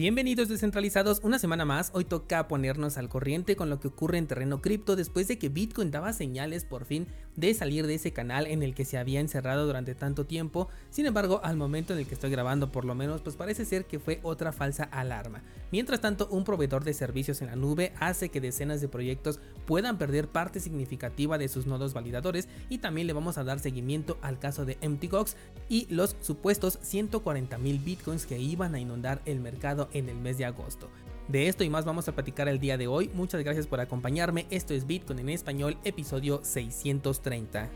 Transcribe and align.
Bienvenidos 0.00 0.48
descentralizados, 0.48 1.20
una 1.24 1.38
semana 1.38 1.66
más, 1.66 1.90
hoy 1.92 2.06
toca 2.06 2.48
ponernos 2.48 2.96
al 2.96 3.10
corriente 3.10 3.54
con 3.54 3.68
lo 3.68 3.80
que 3.80 3.88
ocurre 3.88 4.16
en 4.16 4.26
terreno 4.26 4.62
cripto 4.62 4.96
después 4.96 5.28
de 5.28 5.38
que 5.38 5.50
Bitcoin 5.50 5.90
daba 5.90 6.14
señales 6.14 6.64
por 6.64 6.86
fin 6.86 7.06
de 7.36 7.54
salir 7.54 7.86
de 7.86 7.94
ese 7.94 8.12
canal 8.12 8.46
en 8.46 8.62
el 8.62 8.74
que 8.74 8.84
se 8.84 8.98
había 8.98 9.20
encerrado 9.20 9.66
durante 9.66 9.94
tanto 9.94 10.26
tiempo, 10.26 10.68
sin 10.90 11.06
embargo 11.06 11.40
al 11.42 11.56
momento 11.56 11.92
en 11.92 12.00
el 12.00 12.06
que 12.06 12.14
estoy 12.14 12.30
grabando 12.30 12.72
por 12.72 12.84
lo 12.84 12.94
menos 12.94 13.20
pues 13.22 13.36
parece 13.36 13.64
ser 13.64 13.84
que 13.84 13.98
fue 13.98 14.20
otra 14.22 14.52
falsa 14.52 14.84
alarma. 14.84 15.42
Mientras 15.72 16.00
tanto 16.00 16.28
un 16.30 16.44
proveedor 16.44 16.84
de 16.84 16.94
servicios 16.94 17.40
en 17.40 17.48
la 17.48 17.56
nube 17.56 17.92
hace 18.00 18.28
que 18.28 18.40
decenas 18.40 18.80
de 18.80 18.88
proyectos 18.88 19.40
puedan 19.66 19.98
perder 19.98 20.28
parte 20.28 20.60
significativa 20.60 21.38
de 21.38 21.48
sus 21.48 21.66
nodos 21.66 21.94
validadores 21.94 22.48
y 22.68 22.78
también 22.78 23.06
le 23.06 23.12
vamos 23.12 23.38
a 23.38 23.44
dar 23.44 23.60
seguimiento 23.60 24.18
al 24.22 24.38
caso 24.38 24.64
de 24.64 24.78
MTGOX 24.86 25.36
y 25.68 25.86
los 25.90 26.16
supuestos 26.20 26.78
140 26.82 27.58
mil 27.58 27.78
bitcoins 27.78 28.26
que 28.26 28.38
iban 28.38 28.74
a 28.74 28.80
inundar 28.80 29.22
el 29.26 29.40
mercado 29.40 29.88
en 29.92 30.08
el 30.08 30.16
mes 30.16 30.38
de 30.38 30.44
agosto. 30.44 30.90
De 31.30 31.46
esto 31.46 31.62
y 31.62 31.70
más 31.70 31.84
vamos 31.84 32.08
a 32.08 32.12
platicar 32.12 32.48
el 32.48 32.58
día 32.58 32.76
de 32.76 32.88
hoy. 32.88 33.08
Muchas 33.14 33.44
gracias 33.44 33.68
por 33.68 33.78
acompañarme. 33.78 34.46
Esto 34.50 34.74
es 34.74 34.84
Bitcoin 34.84 35.20
en 35.20 35.28
español, 35.28 35.76
episodio 35.84 36.40
630. 36.42 37.68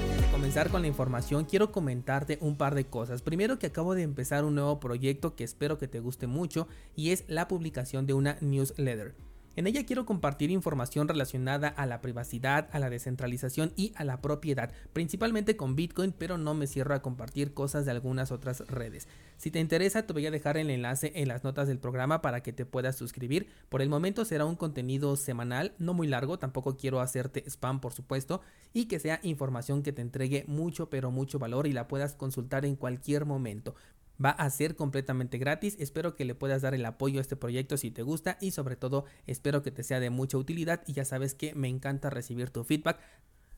Antes 0.00 0.20
de 0.22 0.32
comenzar 0.32 0.70
con 0.70 0.80
la 0.80 0.88
información, 0.88 1.44
quiero 1.44 1.72
comentarte 1.72 2.38
un 2.40 2.56
par 2.56 2.74
de 2.74 2.86
cosas. 2.86 3.20
Primero 3.20 3.58
que 3.58 3.66
acabo 3.66 3.94
de 3.94 4.00
empezar 4.00 4.46
un 4.46 4.54
nuevo 4.54 4.80
proyecto 4.80 5.36
que 5.36 5.44
espero 5.44 5.76
que 5.76 5.88
te 5.88 6.00
guste 6.00 6.26
mucho 6.26 6.68
y 6.96 7.10
es 7.10 7.24
la 7.28 7.46
publicación 7.46 8.06
de 8.06 8.14
una 8.14 8.38
newsletter. 8.40 9.14
En 9.54 9.66
ella 9.66 9.84
quiero 9.84 10.06
compartir 10.06 10.50
información 10.50 11.08
relacionada 11.08 11.68
a 11.68 11.84
la 11.84 12.00
privacidad, 12.00 12.70
a 12.72 12.78
la 12.78 12.88
descentralización 12.88 13.74
y 13.76 13.92
a 13.96 14.04
la 14.04 14.22
propiedad, 14.22 14.72
principalmente 14.94 15.56
con 15.56 15.76
Bitcoin, 15.76 16.12
pero 16.12 16.38
no 16.38 16.54
me 16.54 16.66
cierro 16.66 16.94
a 16.94 17.02
compartir 17.02 17.52
cosas 17.52 17.84
de 17.84 17.90
algunas 17.90 18.32
otras 18.32 18.66
redes. 18.66 19.08
Si 19.36 19.50
te 19.50 19.60
interesa, 19.60 20.06
te 20.06 20.14
voy 20.14 20.24
a 20.26 20.30
dejar 20.30 20.56
el 20.56 20.70
enlace 20.70 21.12
en 21.16 21.28
las 21.28 21.44
notas 21.44 21.68
del 21.68 21.78
programa 21.78 22.22
para 22.22 22.42
que 22.42 22.54
te 22.54 22.64
puedas 22.64 22.96
suscribir. 22.96 23.46
Por 23.68 23.82
el 23.82 23.90
momento 23.90 24.24
será 24.24 24.46
un 24.46 24.56
contenido 24.56 25.16
semanal, 25.16 25.74
no 25.78 25.92
muy 25.92 26.06
largo, 26.06 26.38
tampoco 26.38 26.78
quiero 26.78 27.00
hacerte 27.00 27.44
spam 27.46 27.80
por 27.80 27.92
supuesto, 27.92 28.40
y 28.72 28.86
que 28.86 29.00
sea 29.00 29.20
información 29.22 29.82
que 29.82 29.92
te 29.92 30.00
entregue 30.00 30.44
mucho 30.46 30.88
pero 30.88 31.10
mucho 31.10 31.38
valor 31.38 31.66
y 31.66 31.72
la 31.72 31.88
puedas 31.88 32.14
consultar 32.14 32.64
en 32.64 32.76
cualquier 32.76 33.26
momento. 33.26 33.74
Va 34.22 34.30
a 34.30 34.48
ser 34.50 34.76
completamente 34.76 35.38
gratis, 35.38 35.76
espero 35.80 36.14
que 36.14 36.24
le 36.24 36.34
puedas 36.34 36.62
dar 36.62 36.74
el 36.74 36.84
apoyo 36.84 37.18
a 37.18 37.22
este 37.22 37.34
proyecto 37.34 37.76
si 37.76 37.90
te 37.90 38.02
gusta 38.02 38.38
y 38.40 38.52
sobre 38.52 38.76
todo 38.76 39.04
espero 39.26 39.62
que 39.62 39.70
te 39.70 39.82
sea 39.82 40.00
de 40.00 40.10
mucha 40.10 40.38
utilidad 40.38 40.82
y 40.86 40.92
ya 40.92 41.04
sabes 41.04 41.34
que 41.34 41.54
me 41.54 41.68
encanta 41.68 42.10
recibir 42.10 42.50
tu 42.50 42.62
feedback, 42.62 43.00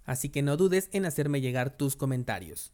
así 0.05 0.31
que 0.31 0.43
no 0.43 0.57
dudes 0.57 0.89
en 0.93 1.05
hacerme 1.05 1.41
llegar 1.41 1.77
tus 1.77 1.97
comentarios. 1.97 2.73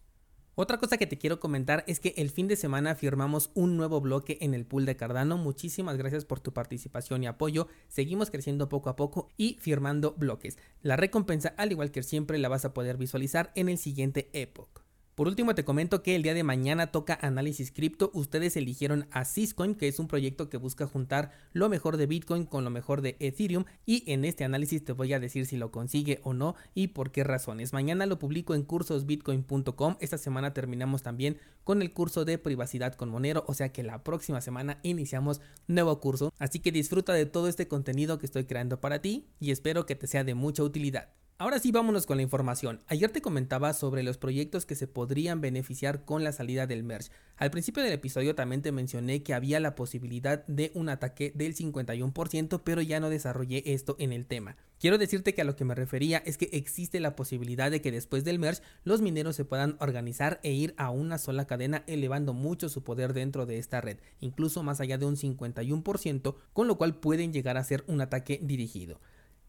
Otra 0.57 0.79
cosa 0.79 0.99
que 0.99 1.07
te 1.07 1.17
quiero 1.17 1.41
comentar 1.41 1.85
es 1.87 2.01
que 2.01 2.13
el 2.19 2.29
fin 2.29 2.47
de 2.47 2.57
semana 2.57 2.95
firmamos 2.95 3.51
un 3.55 3.77
nuevo 3.77 4.01
bloque 4.01 4.37
en 4.43 4.53
el 4.53 4.67
pool 4.67 4.85
de 4.85 4.95
Cardano. 4.95 5.39
Muchísimas 5.39 5.97
gracias 5.97 6.27
por 6.27 6.41
tu 6.41 6.53
participación 6.53 7.23
y 7.23 7.29
apoyo. 7.29 7.69
Seguimos 7.89 8.31
creciendo 8.31 8.69
poco 8.69 8.91
a 8.91 8.97
poco 8.97 9.31
y 9.39 9.57
firmando 9.61 10.13
bloques. 10.19 10.59
La 10.83 10.97
recompensa, 10.97 11.55
al 11.57 11.73
igual 11.73 11.93
que 11.93 12.03
siempre, 12.03 12.37
la 12.37 12.51
vas 12.51 12.67
a 12.67 12.75
poder 12.75 12.99
visualizar 12.99 13.53
en 13.55 13.71
el 13.71 13.79
siguiente 13.79 14.29
Epoch. 14.35 14.90
Por 15.21 15.29
último 15.29 15.55
te 15.55 15.67
comento 15.67 16.03
que 16.03 16.17
el 16.17 16.23
día 16.23 16.33
de 16.33 16.45
mañana 16.45 16.87
toca 16.87 17.19
análisis 17.21 17.73
cripto. 17.73 18.11
Ustedes 18.15 18.57
eligieron 18.57 19.07
a 19.11 19.27
Syscoin, 19.27 19.75
que 19.75 19.87
es 19.87 19.99
un 19.99 20.09
proyecto 20.09 20.49
que 20.49 20.57
busca 20.57 20.87
juntar 20.87 21.31
lo 21.53 21.69
mejor 21.69 21.99
de 21.99 22.07
Bitcoin 22.07 22.47
con 22.47 22.65
lo 22.65 22.71
mejor 22.71 23.03
de 23.03 23.19
Ethereum 23.21 23.67
y 23.85 24.11
en 24.11 24.25
este 24.25 24.45
análisis 24.45 24.83
te 24.83 24.93
voy 24.95 25.13
a 25.13 25.21
decir 25.21 25.45
si 25.45 25.59
lo 25.59 25.71
consigue 25.71 26.21
o 26.23 26.33
no 26.33 26.55
y 26.73 26.87
por 26.87 27.13
qué 27.13 27.23
razones. 27.23 27.75
Mañana 27.75 28.07
lo 28.07 28.19
publico 28.19 28.55
en 28.55 28.63
cursosbitcoin.com. 28.63 29.97
Esta 30.01 30.17
semana 30.17 30.55
terminamos 30.55 31.03
también 31.03 31.37
con 31.65 31.83
el 31.83 31.93
curso 31.93 32.25
de 32.25 32.39
privacidad 32.39 32.95
con 32.95 33.11
Monero, 33.11 33.45
o 33.47 33.53
sea 33.53 33.75
que 33.75 33.83
la 33.83 34.03
próxima 34.03 34.41
semana 34.41 34.81
iniciamos 34.83 35.43
nuevo 35.67 36.01
curso. 36.01 36.33
Así 36.39 36.61
que 36.61 36.73
disfruta 36.73 37.13
de 37.13 37.27
todo 37.27 37.49
este 37.49 37.69
contenido 37.69 38.19
que 38.19 38.25
estoy 38.25 38.47
creando 38.47 38.81
para 38.81 39.03
ti 39.03 39.27
y 39.39 39.51
espero 39.51 39.85
que 39.85 39.97
te 39.97 40.07
sea 40.07 40.25
de 40.25 40.35
mucha 40.35 40.63
utilidad. 40.63 41.11
Ahora 41.41 41.59
sí, 41.59 41.73
vámonos 41.73 42.05
con 42.05 42.19
la 42.19 42.23
información. 42.23 42.81
Ayer 42.87 43.11
te 43.11 43.23
comentaba 43.23 43.73
sobre 43.73 44.03
los 44.03 44.19
proyectos 44.19 44.67
que 44.67 44.75
se 44.75 44.87
podrían 44.87 45.41
beneficiar 45.41 46.05
con 46.05 46.23
la 46.23 46.33
salida 46.33 46.67
del 46.67 46.83
merge. 46.83 47.09
Al 47.39 47.51
principio 47.51 47.83
del 47.83 47.95
episodio 47.95 48.35
también 48.35 48.61
te 48.61 48.73
mencioné 48.73 49.23
que 49.23 49.33
había 49.33 49.59
la 49.59 49.75
posibilidad 49.75 50.47
de 50.49 50.71
un 50.75 50.91
ataque 50.91 51.33
del 51.35 51.55
51%, 51.55 52.61
pero 52.63 52.83
ya 52.83 53.01
no 53.01 53.09
desarrollé 53.09 53.63
esto 53.65 53.97
en 53.99 54.13
el 54.13 54.27
tema. 54.27 54.59
Quiero 54.79 54.99
decirte 54.99 55.33
que 55.33 55.41
a 55.41 55.47
lo 55.47 55.57
que 55.57 55.65
me 55.65 55.75
refería 55.75 56.19
es 56.27 56.37
que 56.37 56.51
existe 56.53 57.01
la 57.01 57.17
posibilidad 57.17 57.71
de 57.71 57.81
que 57.81 57.91
después 57.91 58.23
del 58.23 58.39
merge 58.39 58.61
los 58.85 59.01
mineros 59.01 59.35
se 59.35 59.47
puedan 59.47 59.79
organizar 59.81 60.41
e 60.43 60.53
ir 60.53 60.75
a 60.77 60.91
una 60.91 61.17
sola 61.17 61.47
cadena 61.47 61.85
elevando 61.87 62.35
mucho 62.35 62.69
su 62.69 62.85
poder 62.85 63.15
dentro 63.15 63.47
de 63.47 63.57
esta 63.57 63.81
red, 63.81 63.97
incluso 64.21 64.63
más 64.63 64.83
allá 64.83 64.99
de 64.99 65.07
un 65.07 65.17
51%, 65.17 66.35
con 66.53 66.69
lo 66.69 66.77
cual 66.77 66.97
pueden 66.97 67.33
llegar 67.33 67.57
a 67.57 67.65
ser 67.65 67.83
un 67.87 68.03
ataque 68.03 68.41
dirigido. 68.43 69.01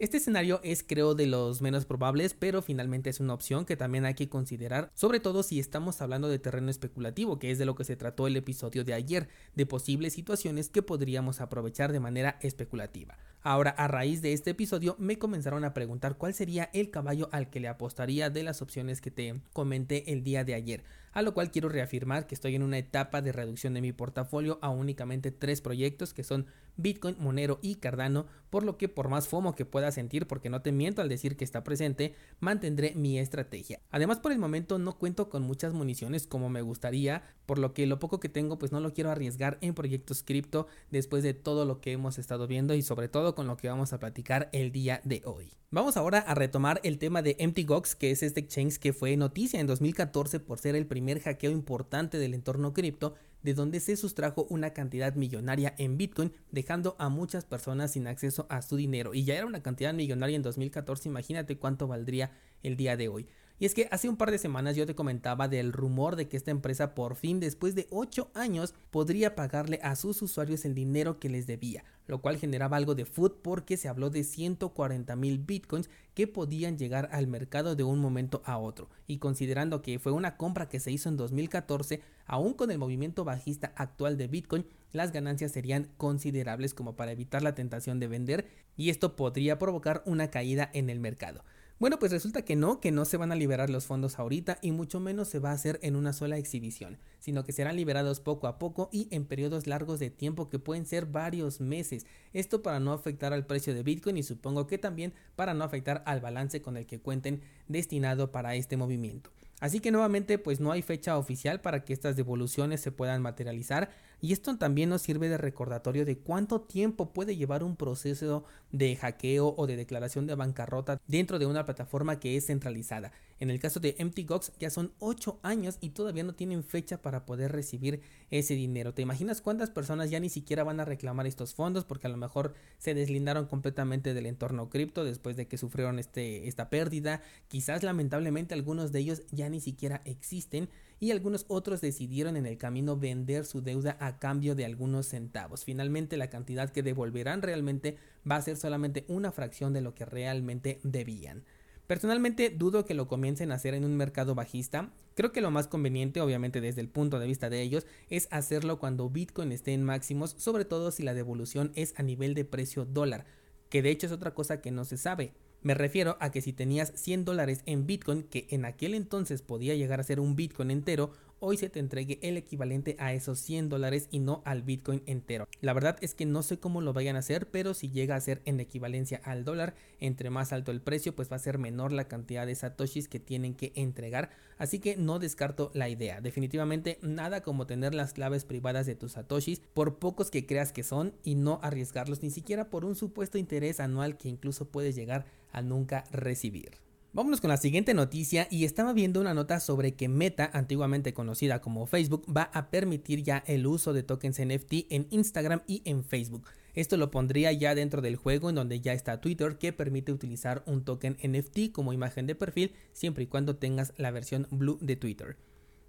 Este 0.02 0.18
escenario 0.18 0.62
es 0.64 0.82
creo 0.82 1.14
de 1.14 1.28
los 1.28 1.62
menos 1.62 1.86
probables, 1.86 2.34
pero 2.34 2.64
finalmente 2.64 3.12
es 3.12 3.20
una 3.20 3.36
opción 3.36 3.66
que 3.66 3.78
también 3.78 4.04
hay 4.04 4.16
que 4.16 4.30
considerar, 4.30 4.90
sobre 4.96 5.20
todo 5.20 5.44
si 5.44 5.60
estamos 5.60 6.02
hablando 6.02 6.28
de 6.28 6.40
terreno 6.40 6.72
especulativo, 6.72 7.38
que 7.38 7.52
es 7.52 7.60
de 7.60 7.66
lo 7.66 7.76
que 7.76 7.84
se 7.84 7.96
trató 7.96 8.26
el 8.26 8.36
episodio 8.36 8.84
de 8.84 8.96
ayer, 8.96 9.30
de 9.54 9.68
posibles 9.68 10.14
situaciones 10.14 10.70
que 10.70 10.82
podríamos 10.82 11.40
aprovechar 11.40 11.92
de 11.92 12.00
manera 12.00 12.40
especulativa. 12.42 13.16
Ahora, 13.44 13.72
a 13.72 13.88
raíz 13.88 14.22
de 14.22 14.34
este 14.34 14.52
episodio, 14.52 14.96
me 15.00 15.18
comenzaron 15.18 15.66
a 15.66 15.74
preguntar 15.74 16.16
cuál 16.16 16.36
sería 16.36 16.70
el 16.74 16.92
caballo 16.92 17.28
al 17.32 17.50
que 17.50 17.60
le 17.60 17.70
apostaría 17.70 18.30
de 18.30 18.44
las 18.44 18.62
opciones 18.62 19.02
que 19.02 19.10
te 19.10 19.42
comenté 19.52 20.14
el 20.14 20.24
día 20.24 20.44
de 20.44 20.54
ayer 20.54 20.84
a 21.14 21.22
lo 21.22 21.34
cual 21.34 21.52
quiero 21.52 21.70
reafirmar 21.70 22.28
que 22.28 22.36
estoy 22.36 22.56
en 22.56 22.64
una 22.64 22.78
etapa 22.78 23.22
de 23.22 23.32
reducción 23.32 23.74
de 23.74 23.82
mi 23.82 23.92
portafolio 23.92 24.60
a 24.62 24.70
únicamente 24.70 25.32
tres 25.32 25.62
proyectos 25.62 26.14
que 26.14 26.24
son 26.24 26.46
Bitcoin, 26.78 27.18
Monero 27.20 27.60
y 27.62 27.76
Cardano, 27.76 28.28
por 28.50 28.64
lo 28.64 28.78
que 28.78 28.88
por 28.88 29.10
más 29.10 29.28
FOMO 29.28 29.56
que 29.56 29.66
pueda 29.66 29.92
sentir, 29.92 30.26
porque 30.26 30.50
no 30.50 30.62
te 30.62 30.72
miento 30.72 31.02
al 31.02 31.10
decir 31.10 31.36
que 31.36 31.44
está 31.44 31.64
presente, 31.64 32.16
mantendré 32.40 32.94
mi 32.96 33.20
estrategia. 33.20 33.82
Además 33.92 34.20
por 34.20 34.32
el 34.32 34.40
momento 34.40 34.80
no 34.80 34.98
cuento 34.98 35.30
con 35.30 35.44
muchas 35.44 35.74
municiones 35.74 36.28
como 36.28 36.50
me 36.50 36.62
gustaría, 36.62 37.24
por 37.46 37.60
lo 37.60 37.74
que 37.74 37.86
lo 37.86 38.00
poco 38.00 38.20
que 38.20 38.30
tengo 38.30 38.58
pues 38.58 38.72
no 38.72 38.80
lo 38.80 38.94
quiero 38.94 39.12
arriesgar 39.12 39.58
en 39.62 39.74
proyectos 39.74 40.24
cripto 40.24 40.68
después 40.90 41.24
de 41.24 41.34
todo 41.34 41.66
lo 41.66 41.82
que 41.82 41.92
hemos 41.92 42.18
estado 42.18 42.48
viendo 42.48 42.74
y 42.74 42.82
sobre 42.82 43.10
todo 43.10 43.31
con 43.36 43.48
lo 43.48 43.58
que 43.58 43.70
vamos 43.70 43.94
a 43.94 44.00
platicar 44.00 44.50
el 44.54 44.72
día 44.72 45.02
de 45.04 45.22
hoy. 45.26 45.52
Vamos 45.70 45.96
ahora 45.96 46.20
a 46.20 46.36
retomar 46.36 46.82
el 46.84 46.98
tema 46.98 47.22
de 47.22 47.38
MTGOX, 47.40 47.96
que 47.96 48.12
es 48.12 48.24
este 48.24 48.42
exchange 48.42 48.78
que 48.78 48.92
fue 48.92 49.16
noticia 49.16 49.60
en 49.60 49.68
2014 49.68 50.42
por 50.42 50.60
ser 50.60 50.76
el 50.76 50.86
primer 50.86 51.22
hackeo 51.22 51.52
importante 51.52 52.18
del 52.18 52.34
entorno 52.34 52.74
cripto, 52.74 53.16
de 53.42 53.54
donde 53.54 53.80
se 53.80 53.96
sustrajo 53.96 54.46
una 54.50 54.72
cantidad 54.72 55.16
millonaria 55.16 55.74
en 55.78 55.98
Bitcoin, 55.98 56.34
dejando 56.52 56.96
a 57.00 57.10
muchas 57.10 57.46
personas 57.46 57.94
sin 57.94 58.08
acceso 58.08 58.48
a 58.50 58.62
su 58.62 58.76
dinero. 58.76 59.14
Y 59.14 59.24
ya 59.24 59.36
era 59.36 59.46
una 59.46 59.64
cantidad 59.64 59.94
millonaria 59.94 60.36
en 60.36 60.44
2014, 60.44 61.08
imagínate 61.08 61.58
cuánto 61.58 61.88
valdría 61.88 62.32
el 62.64 62.76
día 62.76 62.98
de 62.98 63.08
hoy. 63.08 63.28
Y 63.62 63.66
es 63.66 63.76
que 63.76 63.88
hace 63.92 64.10
un 64.10 64.18
par 64.18 64.32
de 64.32 64.40
semanas 64.40 64.76
yo 64.76 64.88
te 64.88 64.96
comentaba 64.96 65.48
del 65.48 65.72
rumor 65.72 66.16
de 66.16 66.28
que 66.28 66.36
esta 66.36 66.50
empresa 66.50 66.96
por 66.96 67.16
fin 67.16 67.40
después 67.40 67.76
de 67.76 67.86
8 67.92 68.32
años 68.34 68.74
podría 68.90 69.36
pagarle 69.36 69.80
a 69.84 69.96
sus 69.96 70.20
usuarios 70.24 70.66
el 70.66 70.74
dinero 70.74 71.20
que 71.20 71.30
les 71.30 71.46
debía, 71.46 71.84
lo 72.08 72.24
cual 72.24 72.38
generaba 72.38 72.78
algo 72.78 72.96
de 72.96 73.06
food 73.06 73.34
porque 73.44 73.78
se 73.78 73.88
habló 73.88 74.10
de 74.10 74.24
140 74.24 75.16
mil 75.16 75.38
bitcoins 75.38 75.92
que 76.16 76.26
podían 76.26 76.80
llegar 76.80 77.08
al 77.12 77.28
mercado 77.28 77.76
de 77.76 77.84
un 77.84 78.00
momento 78.00 78.42
a 78.46 78.58
otro. 78.58 78.90
Y 79.06 79.20
considerando 79.20 79.84
que 79.84 80.00
fue 80.00 80.12
una 80.12 80.38
compra 80.38 80.68
que 80.68 80.80
se 80.80 80.92
hizo 80.92 81.08
en 81.10 81.18
2014, 81.18 82.02
aún 82.26 82.56
con 82.56 82.72
el 82.72 82.80
movimiento 82.80 83.26
bajista 83.26 83.74
actual 83.76 84.18
de 84.18 84.28
bitcoin, 84.28 84.66
las 84.92 85.12
ganancias 85.12 85.52
serían 85.52 85.88
considerables 85.98 86.74
como 86.74 86.96
para 86.96 87.12
evitar 87.12 87.44
la 87.44 87.54
tentación 87.54 88.00
de 88.00 88.08
vender 88.08 88.48
y 88.76 88.90
esto 88.90 89.16
podría 89.16 89.60
provocar 89.60 90.02
una 90.08 90.32
caída 90.32 90.68
en 90.74 90.90
el 90.90 91.00
mercado. 91.00 91.44
Bueno, 91.82 91.98
pues 91.98 92.12
resulta 92.12 92.44
que 92.44 92.56
no, 92.56 92.80
que 92.80 92.92
no 92.92 93.06
se 93.06 93.18
van 93.18 93.32
a 93.32 93.36
liberar 93.36 93.72
los 93.72 93.88
fondos 93.88 94.20
ahorita 94.20 94.60
y 94.62 94.72
mucho 94.72 95.00
menos 95.00 95.30
se 95.30 95.40
va 95.40 95.50
a 95.50 95.54
hacer 95.54 95.80
en 95.82 95.96
una 95.96 96.14
sola 96.14 96.38
exhibición, 96.38 97.00
sino 97.18 97.44
que 97.44 97.54
serán 97.54 97.76
liberados 97.76 98.20
poco 98.20 98.46
a 98.46 98.60
poco 98.60 98.88
y 98.92 99.08
en 99.10 99.26
periodos 99.26 99.66
largos 99.66 100.00
de 100.00 100.12
tiempo 100.12 100.48
que 100.48 100.60
pueden 100.60 100.86
ser 100.86 101.08
varios 101.08 101.60
meses. 101.60 102.06
Esto 102.34 102.62
para 102.62 102.80
no 102.80 102.94
afectar 102.94 103.34
al 103.34 103.48
precio 103.48 103.74
de 103.74 103.82
Bitcoin 103.82 104.18
y 104.18 104.22
supongo 104.22 104.68
que 104.68 104.78
también 104.78 105.16
para 105.36 105.56
no 105.56 105.64
afectar 105.64 106.04
al 106.06 106.22
balance 106.22 106.62
con 106.62 106.78
el 106.78 106.86
que 106.86 107.00
cuenten 107.00 107.42
destinado 107.68 108.32
para 108.32 108.54
este 108.54 108.78
movimiento. 108.78 109.32
Así 109.60 109.80
que 109.80 109.90
nuevamente 109.90 110.38
pues 110.38 110.60
no 110.60 110.72
hay 110.72 110.84
fecha 110.84 111.18
oficial 111.18 111.62
para 111.62 111.84
que 111.84 111.94
estas 111.94 112.16
devoluciones 112.16 112.82
se 112.82 112.92
puedan 112.92 113.24
materializar 113.24 113.90
y 114.22 114.34
esto 114.34 114.56
también 114.58 114.90
nos 114.90 115.02
sirve 115.02 115.30
de 115.30 115.38
recordatorio 115.38 116.06
de 116.06 116.20
cuánto 116.20 116.62
tiempo 116.62 117.12
puede 117.12 117.36
llevar 117.36 117.64
un 117.64 117.76
proceso 117.76 118.46
de 118.72 118.96
hackeo 118.96 119.56
o 119.58 119.68
de 119.68 119.76
declaración 119.76 120.28
de 120.28 120.36
bancarrota 120.36 121.02
dentro 121.08 121.40
de 121.40 121.48
una 121.48 121.66
plataforma 121.66 122.20
que 122.20 122.38
es 122.38 122.46
centralizada. 122.46 123.12
En 123.40 123.50
el 123.50 123.60
caso 123.60 123.80
de 123.80 123.96
MTGOX 124.00 124.52
ya 124.60 124.70
son 124.70 124.94
8 125.00 125.40
años 125.42 125.80
y 125.82 125.90
todavía 125.90 126.24
no 126.24 126.36
tienen 126.36 126.64
fecha 126.64 127.02
para 127.02 127.26
poder 127.26 127.52
recibir 127.52 128.02
ese 128.30 128.54
dinero. 128.54 128.94
¿Te 128.94 129.02
imaginas 129.02 129.42
cuántas 129.42 129.72
personas 129.72 130.12
ya 130.12 130.20
ni 130.20 130.30
siquiera 130.30 130.64
van 130.64 130.80
a 130.80 130.86
reclamar 130.86 131.26
estos 131.26 131.56
fondos 131.56 131.84
porque 131.84 132.06
a 132.06 132.12
lo 132.12 132.18
mejor 132.18 132.54
se 132.78 132.94
deslindaron 132.94 133.48
completamente 133.48 134.14
del 134.14 134.28
entorno 134.28 134.70
cripto 134.70 135.04
después 135.04 135.36
de 135.36 135.48
que 135.48 135.58
sufrieron 135.58 135.98
este, 135.98 136.48
esta 136.48 136.70
pérdida? 136.70 137.24
Quizás 137.48 137.82
lamentablemente 137.82 138.54
algunos 138.54 138.92
de 138.92 139.00
ellos 139.00 139.24
ya 139.32 139.50
ni 139.50 139.60
siquiera 139.60 140.04
existen 140.06 140.70
y 141.02 141.10
algunos 141.10 141.46
otros 141.48 141.82
decidieron 141.82 142.38
en 142.38 142.46
el 142.46 142.60
camino 142.60 142.96
vender 142.96 143.46
su 143.46 143.62
deuda 143.62 143.98
a 144.00 144.20
cambio 144.20 144.54
de 144.54 144.66
algunos 144.66 145.08
centavos. 145.08 145.66
Finalmente 145.66 146.16
la 146.16 146.30
cantidad 146.30 146.70
que 146.70 146.84
devolverán 146.84 147.42
realmente 147.42 147.98
va 148.30 148.36
a 148.36 148.42
ser 148.44 148.56
solamente 148.56 149.04
una 149.08 149.32
fracción 149.32 149.74
de 149.74 149.82
lo 149.82 149.96
que 149.96 150.06
realmente 150.06 150.80
debían. 150.84 151.44
Personalmente 151.88 152.52
dudo 152.52 152.86
que 152.86 152.94
lo 152.94 153.08
comiencen 153.08 153.52
a 153.52 153.56
hacer 153.56 153.74
en 153.74 153.84
un 153.84 153.98
mercado 153.98 154.36
bajista. 154.36 154.94
Creo 155.16 155.32
que 155.32 155.42
lo 155.42 155.50
más 155.50 155.68
conveniente, 155.68 156.22
obviamente 156.22 156.62
desde 156.62 156.82
el 156.82 156.88
punto 156.88 157.20
de 157.20 157.26
vista 157.26 157.50
de 157.50 157.64
ellos, 157.64 157.88
es 158.12 158.28
hacerlo 158.30 158.78
cuando 158.78 159.10
Bitcoin 159.10 159.52
esté 159.52 159.74
en 159.74 159.84
máximos, 159.84 160.36
sobre 160.38 160.66
todo 160.66 160.92
si 160.92 161.02
la 161.02 161.16
devolución 161.16 161.72
es 161.74 161.96
a 161.98 162.04
nivel 162.04 162.36
de 162.36 162.46
precio 162.46 162.86
dólar, 162.86 163.26
que 163.70 163.82
de 163.82 163.90
hecho 163.90 164.06
es 164.06 164.12
otra 164.14 164.36
cosa 164.36 164.62
que 164.62 164.70
no 164.70 164.86
se 164.86 164.98
sabe. 164.98 165.34
Me 165.62 165.74
refiero 165.76 166.18
a 166.20 166.32
que 166.32 166.42
si 166.42 166.54
tenías 166.54 166.92
100 166.96 167.26
dólares 167.26 167.62
en 167.66 167.86
Bitcoin, 167.86 168.24
que 168.24 168.48
en 168.50 168.66
aquel 168.66 168.96
entonces 168.96 169.42
podía 169.42 169.76
llegar 169.76 170.00
a 170.00 170.04
ser 170.04 170.20
un 170.20 170.36
Bitcoin 170.36 170.72
entero, 170.72 171.14
hoy 171.42 171.58
se 171.58 171.70
te 171.70 171.80
entregue 171.80 172.20
el 172.22 172.38
equivalente 172.38 172.96
a 173.00 173.14
esos 173.14 173.40
100 173.40 173.68
dólares 173.68 174.08
y 174.12 174.20
no 174.20 174.42
al 174.46 174.62
Bitcoin 174.62 175.04
entero. 175.08 175.48
La 175.60 175.74
verdad 175.74 175.98
es 176.02 176.14
que 176.14 176.26
no 176.26 176.44
sé 176.44 176.60
cómo 176.60 176.80
lo 176.82 176.94
vayan 176.94 177.16
a 177.16 177.20
hacer, 177.20 177.50
pero 177.50 177.74
si 177.74 177.90
llega 177.90 178.16
a 178.16 178.22
ser 178.22 178.42
en 178.46 178.60
equivalencia 178.60 179.20
al 179.24 179.44
dólar, 179.44 179.74
entre 180.00 180.30
más 180.30 180.54
alto 180.54 180.72
el 180.72 180.82
precio, 180.82 181.16
pues 181.16 181.32
va 181.32 181.36
a 181.36 181.40
ser 181.40 181.58
menor 181.58 181.92
la 181.92 182.08
cantidad 182.08 182.46
de 182.46 182.56
satoshis 182.56 183.08
que 183.08 183.20
tienen 183.20 183.56
que 183.56 183.74
entregar. 183.76 184.30
Así 184.58 184.80
que 184.80 184.96
no 184.96 185.18
descarto 185.18 185.72
la 185.74 185.90
idea. 185.90 186.22
Definitivamente 186.22 187.00
nada 187.02 187.42
como 187.42 187.66
tener 187.66 187.96
las 187.96 188.14
claves 188.14 188.46
privadas 188.46 188.86
de 188.86 188.96
tus 188.96 189.14
satoshis, 189.14 189.62
por 189.74 189.98
pocos 189.98 190.30
que 190.30 190.46
creas 190.46 190.72
que 190.72 190.84
son, 190.84 191.14
y 191.24 191.36
no 191.36 191.60
arriesgarlos 191.64 192.22
ni 192.22 192.30
siquiera 192.30 192.70
por 192.70 192.86
un 192.86 192.96
supuesto 192.96 193.40
interés 193.40 193.80
anual 193.80 194.18
que 194.18 194.30
incluso 194.30 194.70
puedes 194.70 194.96
llegar 194.96 195.26
a 195.52 195.64
nunca 195.64 196.04
recibir. 196.12 196.91
Vámonos 197.14 197.42
con 197.42 197.50
la 197.50 197.58
siguiente 197.58 197.94
noticia 197.94 198.48
y 198.50 198.64
estaba 198.64 198.94
viendo 198.94 199.20
una 199.20 199.34
nota 199.34 199.60
sobre 199.60 199.96
que 199.96 200.08
Meta, 200.08 200.50
antiguamente 200.54 201.14
conocida 201.14 201.60
como 201.60 201.86
Facebook, 201.86 202.26
va 202.26 202.44
a 202.54 202.70
permitir 202.70 203.22
ya 203.22 203.44
el 203.48 203.68
uso 203.68 203.92
de 203.92 204.02
tokens 204.02 204.40
NFT 204.40 204.86
en 204.90 205.08
Instagram 205.10 205.62
y 205.68 205.82
en 205.84 206.06
Facebook. 206.06 206.48
Esto 206.74 206.96
lo 206.96 207.12
pondría 207.12 207.52
ya 207.52 207.76
dentro 207.76 208.02
del 208.02 208.16
juego 208.16 208.50
en 208.50 208.56
donde 208.56 208.80
ya 208.80 208.94
está 208.94 209.20
Twitter 209.20 209.58
que 209.58 209.74
permite 209.74 210.14
utilizar 210.14 210.64
un 210.66 210.86
token 210.86 211.18
NFT 211.22 211.74
como 211.74 211.92
imagen 211.92 212.28
de 212.28 212.36
perfil 212.36 212.72
siempre 212.94 213.26
y 213.26 213.28
cuando 213.28 213.58
tengas 213.58 213.92
la 213.98 214.12
versión 214.12 214.48
blue 214.50 214.78
de 214.80 214.96
Twitter 214.96 215.36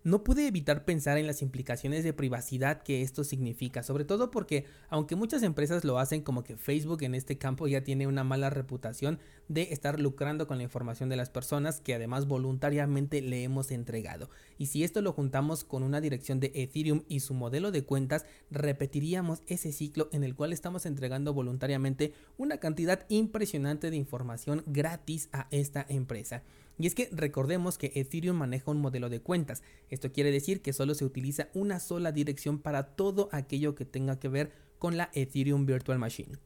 no 0.05 0.25
pude 0.25 0.47
evitar 0.47 0.85
pensar 0.85 1.19
en 1.19 1.27
las 1.27 1.43
implicaciones 1.43 2.05
de 2.05 2.13
privacidad 2.13 2.83
que 2.83 3.03
esto 3.03 3.25
significa, 3.25 3.83
sobre 3.83 4.05
todo 4.05 4.31
porque 4.31 4.65
aunque 4.89 5.17
muchas 5.17 5.43
empresas 5.43 5.85
lo 5.85 5.99
hacen 5.99 6.23
como 6.23 6.43
que 6.43 6.57
Facebook 6.57 7.03
en 7.03 7.15
este 7.15 7.39
campo 7.39 7.69
ya 7.69 7.85
tiene 7.85 8.07
una 8.07 8.25
mala 8.25 8.51
reputación 8.51 9.19
de 9.49 9.69
estar 9.71 10.01
lucrando 10.01 10.47
con 10.47 10.59
la 10.59 10.65
información 10.65 11.09
de 11.09 11.17
las 11.17 11.31
personas 11.31 11.81
que 11.81 11.95
además 11.95 12.27
voluntariamente 12.27 13.23
le 13.23 13.45
hemos 13.45 13.71
entregado. 13.71 14.31
Y 14.59 14.67
si 14.67 14.83
esto 14.85 15.03
lo 15.03 15.13
juntamos 15.13 15.65
con 15.65 15.83
una 15.83 16.01
dirección 16.01 16.41
de 16.41 16.53
Ethereum 16.55 17.03
y 17.09 17.21
su 17.21 17.35
modelo 17.35 17.71
de 17.71 17.85
cuentas, 17.85 18.27
repetiríamos 18.51 19.43
ese 19.47 19.73
ciclo 19.73 20.09
en 20.13 20.25
el 20.25 20.35
cual 20.35 20.53
estamos 20.53 20.87
entregando 20.87 21.35
voluntariamente 21.35 22.13
una 22.39 22.59
cantidad 22.59 23.05
impresionante 23.09 23.91
de 23.91 23.97
información 23.97 24.63
gratis 24.67 25.29
a 25.33 25.47
esta 25.51 25.85
empresa. 25.89 26.43
Y 26.83 26.87
es 26.89 26.97
que 26.97 27.09
recordemos 27.13 27.79
que 27.79 27.93
Ethereum 27.95 28.39
maneja 28.39 28.69
un 28.73 28.81
modelo 28.81 29.09
de 29.09 29.21
cuentas. 29.21 29.63
Esto 29.89 30.11
quiere 30.11 30.33
decir 30.33 30.63
que 30.63 30.73
solo 30.73 30.97
se 30.97 31.05
utiliza 31.05 31.47
una 31.55 31.79
sola 31.79 32.11
dirección 32.11 32.59
para 32.59 32.97
todo 32.97 33.29
aquello 33.31 33.77
que 33.77 33.85
tenga 33.85 34.19
que 34.19 34.29
ver 34.29 34.51
con 34.81 34.97
la 34.97 35.09
Ethereum 35.15 35.65
Virtual 35.65 36.01
Machine 36.01 36.39